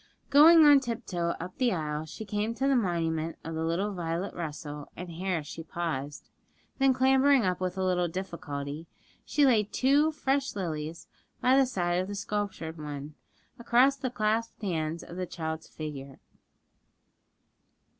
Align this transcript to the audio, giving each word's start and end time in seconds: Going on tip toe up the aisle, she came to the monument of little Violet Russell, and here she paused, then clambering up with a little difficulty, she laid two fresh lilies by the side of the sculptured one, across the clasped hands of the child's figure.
Going 0.31 0.65
on 0.65 0.79
tip 0.79 1.05
toe 1.05 1.35
up 1.39 1.59
the 1.59 1.71
aisle, 1.73 2.07
she 2.07 2.25
came 2.25 2.55
to 2.55 2.67
the 2.67 2.75
monument 2.75 3.35
of 3.43 3.53
little 3.53 3.93
Violet 3.93 4.33
Russell, 4.33 4.91
and 4.95 5.11
here 5.11 5.43
she 5.43 5.61
paused, 5.61 6.31
then 6.79 6.91
clambering 6.91 7.45
up 7.45 7.59
with 7.61 7.77
a 7.77 7.83
little 7.83 8.07
difficulty, 8.07 8.87
she 9.23 9.45
laid 9.45 9.71
two 9.71 10.11
fresh 10.11 10.55
lilies 10.55 11.07
by 11.39 11.55
the 11.55 11.67
side 11.67 12.01
of 12.01 12.07
the 12.07 12.15
sculptured 12.15 12.79
one, 12.79 13.13
across 13.59 13.95
the 13.95 14.09
clasped 14.09 14.63
hands 14.63 15.03
of 15.03 15.17
the 15.17 15.27
child's 15.27 15.67
figure. 15.67 16.19